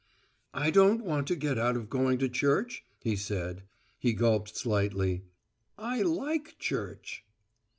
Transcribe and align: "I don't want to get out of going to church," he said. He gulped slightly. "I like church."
"I 0.55 0.71
don't 0.71 1.05
want 1.05 1.27
to 1.27 1.35
get 1.35 1.59
out 1.59 1.77
of 1.77 1.87
going 1.87 2.17
to 2.17 2.27
church," 2.27 2.83
he 3.03 3.15
said. 3.15 3.61
He 3.99 4.13
gulped 4.13 4.57
slightly. 4.57 5.25
"I 5.77 6.01
like 6.01 6.57
church." 6.57 7.23